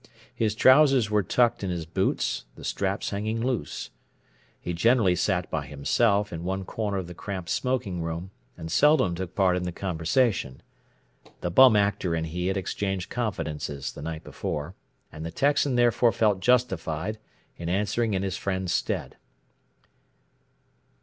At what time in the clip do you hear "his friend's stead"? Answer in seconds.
18.23-19.17